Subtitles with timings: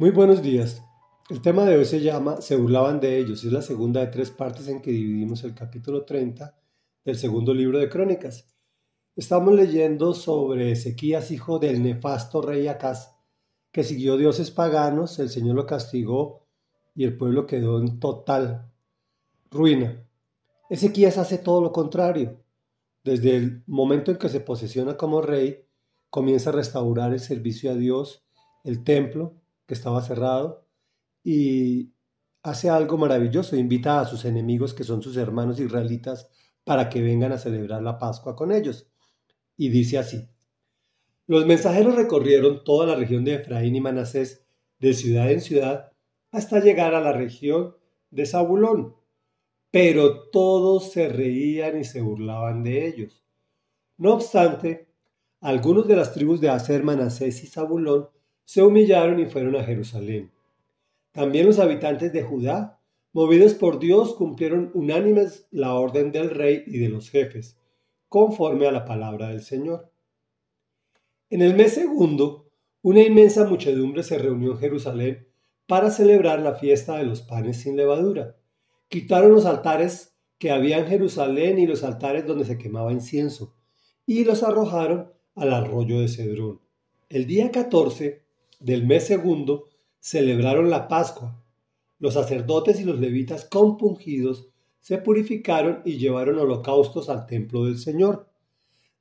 [0.00, 0.80] Muy buenos días.
[1.28, 3.42] El tema de hoy se llama Se burlaban de ellos.
[3.42, 6.56] Es la segunda de tres partes en que dividimos el capítulo 30
[7.04, 8.46] del segundo libro de Crónicas.
[9.16, 13.16] Estamos leyendo sobre Ezequías, hijo del nefasto rey Acaz,
[13.72, 16.46] que siguió dioses paganos, el Señor lo castigó
[16.94, 18.70] y el pueblo quedó en total
[19.50, 20.06] ruina.
[20.70, 22.40] Ezequías hace todo lo contrario.
[23.02, 25.64] Desde el momento en que se posesiona como rey,
[26.08, 28.24] comienza a restaurar el servicio a Dios,
[28.62, 29.34] el templo,
[29.68, 30.66] que estaba cerrado,
[31.22, 31.92] y
[32.42, 36.30] hace algo maravilloso, invita a sus enemigos, que son sus hermanos israelitas,
[36.64, 38.90] para que vengan a celebrar la Pascua con ellos.
[39.58, 40.26] Y dice así,
[41.26, 44.46] los mensajeros recorrieron toda la región de Efraín y Manasés,
[44.78, 45.92] de ciudad en ciudad,
[46.30, 47.76] hasta llegar a la región
[48.10, 48.96] de Zabulón.
[49.70, 53.22] Pero todos se reían y se burlaban de ellos.
[53.98, 54.88] No obstante,
[55.40, 58.08] algunos de las tribus de Aser, Manasés y Zabulón
[58.48, 60.32] se humillaron y fueron a Jerusalén.
[61.12, 62.80] También los habitantes de Judá,
[63.12, 67.58] movidos por Dios, cumplieron unánimes la orden del rey y de los jefes,
[68.08, 69.92] conforme a la palabra del Señor.
[71.28, 75.28] En el mes segundo, una inmensa muchedumbre se reunió en Jerusalén
[75.66, 78.36] para celebrar la fiesta de los panes sin levadura.
[78.88, 83.54] Quitaron los altares que había en Jerusalén y los altares donde se quemaba incienso,
[84.06, 86.62] y los arrojaron al arroyo de Cedrón.
[87.10, 88.26] El día 14
[88.58, 89.66] del mes segundo
[90.00, 91.42] celebraron la Pascua.
[91.98, 94.48] Los sacerdotes y los levitas compungidos
[94.80, 98.28] se purificaron y llevaron holocaustos al templo del Señor,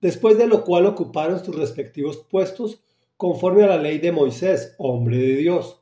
[0.00, 2.82] después de lo cual ocuparon sus respectivos puestos
[3.16, 5.80] conforme a la ley de Moisés, hombre de Dios.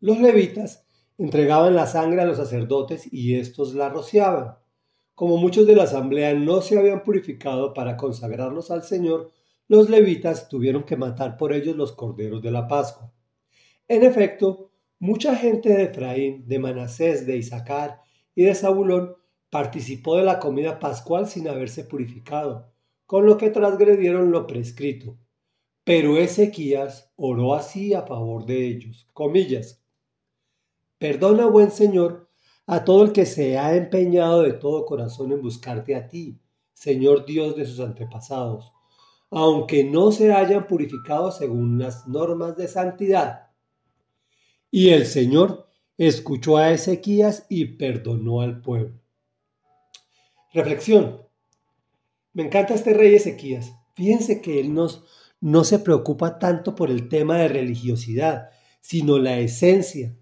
[0.00, 0.84] Los levitas
[1.18, 4.56] entregaban la sangre a los sacerdotes y éstos la rociaban.
[5.14, 9.32] Como muchos de la asamblea no se habían purificado para consagrarlos al Señor,
[9.68, 13.12] los levitas tuvieron que matar por ellos los corderos de la Pascua.
[13.86, 18.00] En efecto, mucha gente de Efraín, de Manasés, de Isaacar
[18.34, 19.14] y de Zabulón
[19.50, 22.72] participó de la comida pascual sin haberse purificado,
[23.06, 25.18] con lo que transgredieron lo prescrito.
[25.84, 29.06] Pero Ezequías oró así a favor de ellos.
[29.12, 29.82] Comillas.
[30.98, 32.28] Perdona, buen Señor,
[32.66, 36.38] a todo el que se ha empeñado de todo corazón en buscarte a ti,
[36.74, 38.72] Señor Dios de sus antepasados,
[39.30, 43.48] aunque no se hayan purificado según las normas de santidad
[44.70, 49.00] y el Señor escuchó a Ezequías y perdonó al pueblo.
[50.52, 51.22] Reflexión.
[52.32, 53.72] Me encanta este rey Ezequías.
[53.94, 55.04] Fíjense que él nos,
[55.40, 58.50] no se preocupa tanto por el tema de religiosidad,
[58.80, 60.16] sino la esencia.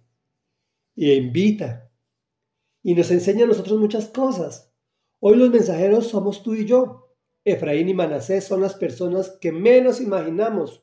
[0.94, 1.90] Y invita.
[2.82, 4.72] Y nos enseña a nosotros muchas cosas.
[5.18, 7.05] Hoy los mensajeros somos tú y yo.
[7.46, 10.82] Efraín y Manasés son las personas que menos imaginamos.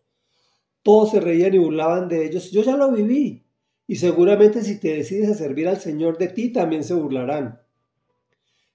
[0.82, 2.52] Todos se reían y burlaban de ellos.
[2.52, 3.44] Yo ya lo viví.
[3.86, 7.60] Y seguramente si te decides a servir al Señor de ti, también se burlarán.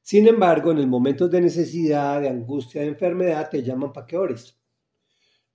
[0.03, 4.19] Sin embargo, en el momento de necesidad, de angustia, de enfermedad, te llaman para que
[4.19, 4.59] ores.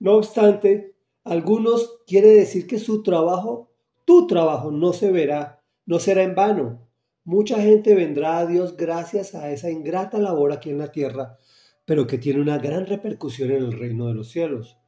[0.00, 3.70] No obstante, algunos quiere decir que su trabajo,
[4.04, 6.80] tu trabajo, no se verá, no será en vano.
[7.22, 11.38] Mucha gente vendrá a Dios gracias a esa ingrata labor aquí en la tierra,
[11.84, 14.78] pero que tiene una gran repercusión en el reino de los cielos.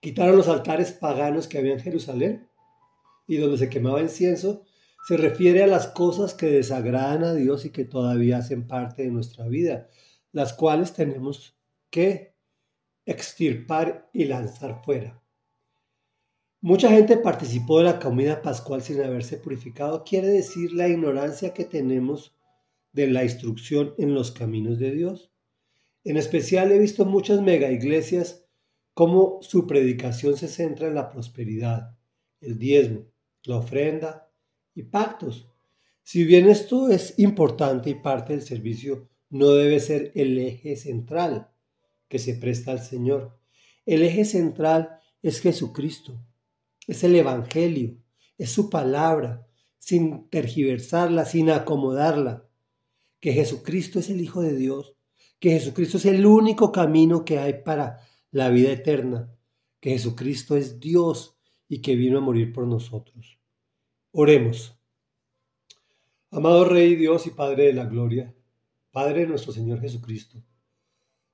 [0.00, 2.48] Quitaron los altares paganos que había en Jerusalén
[3.26, 4.64] y donde se quemaba incienso,
[5.06, 9.10] se refiere a las cosas que desagradan a Dios y que todavía hacen parte de
[9.10, 9.88] nuestra vida,
[10.32, 11.58] las cuales tenemos
[11.90, 12.34] que
[13.04, 15.22] extirpar y lanzar fuera.
[16.62, 20.02] Mucha gente participó de la comida pascual sin haberse purificado.
[20.02, 22.34] Quiere decir la ignorancia que tenemos
[22.92, 25.33] de la instrucción en los caminos de Dios.
[26.04, 28.44] En especial he visto muchas mega iglesias
[28.92, 31.96] como su predicación se centra en la prosperidad,
[32.40, 33.06] el diezmo,
[33.42, 34.30] la ofrenda
[34.74, 35.48] y pactos.
[36.02, 41.50] Si bien esto es importante y parte del servicio, no debe ser el eje central
[42.08, 43.36] que se presta al Señor.
[43.86, 46.22] El eje central es Jesucristo,
[46.86, 47.96] es el Evangelio,
[48.36, 49.46] es su palabra,
[49.78, 52.46] sin tergiversarla, sin acomodarla.
[53.20, 54.94] Que Jesucristo es el Hijo de Dios,
[55.44, 58.00] que Jesucristo es el único camino que hay para
[58.30, 59.30] la vida eterna,
[59.78, 61.36] que Jesucristo es Dios
[61.68, 63.38] y que vino a morir por nosotros.
[64.12, 64.74] Oremos.
[66.30, 68.34] Amado Rey Dios y Padre de la Gloria,
[68.90, 70.42] Padre de nuestro Señor Jesucristo,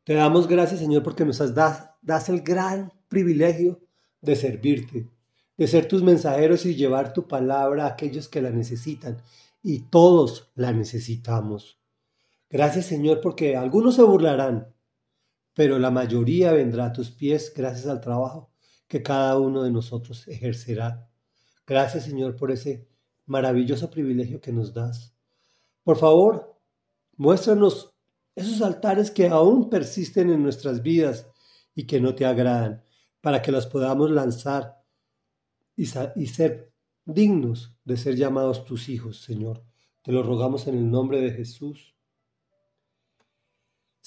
[0.02, 3.78] te damos gracias Señor porque nos das, das el gran privilegio
[4.20, 5.08] de servirte,
[5.56, 9.18] de ser tus mensajeros y llevar tu palabra a aquellos que la necesitan
[9.62, 11.79] y todos la necesitamos.
[12.50, 14.74] Gracias Señor porque algunos se burlarán,
[15.54, 18.50] pero la mayoría vendrá a tus pies gracias al trabajo
[18.90, 21.08] que cada uno de nosotros ejercerá.
[21.64, 22.88] Gracias, Señor, por ese
[23.26, 25.14] maravilloso privilegio que nos das.
[25.84, 26.60] Por favor,
[27.16, 27.94] muéstranos
[28.34, 31.30] esos altares que aún persisten en nuestras vidas
[31.72, 32.82] y que no te agradan,
[33.20, 34.82] para que los podamos lanzar
[35.76, 35.84] y,
[36.16, 36.72] y ser
[37.04, 39.62] dignos de ser llamados tus hijos, Señor.
[40.02, 41.94] Te lo rogamos en el nombre de Jesús.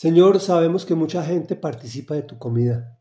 [0.03, 2.99] Señor, sabemos que mucha gente participa de tu comida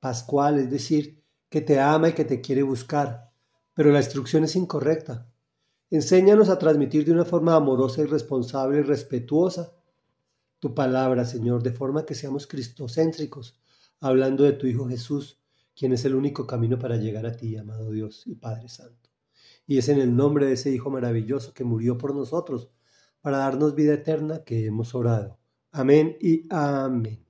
[0.00, 3.32] pascual, es decir, que te ama y que te quiere buscar,
[3.72, 5.32] pero la instrucción es incorrecta.
[5.88, 9.72] Enséñanos a transmitir de una forma amorosa y responsable y respetuosa
[10.58, 13.58] tu palabra, Señor, de forma que seamos cristocéntricos,
[13.98, 15.40] hablando de tu Hijo Jesús,
[15.74, 19.08] quien es el único camino para llegar a ti, amado Dios y Padre Santo.
[19.66, 22.68] Y es en el nombre de ese Hijo maravilloso que murió por nosotros,
[23.22, 25.39] para darnos vida eterna, que hemos orado.
[25.72, 27.29] Amén y amén.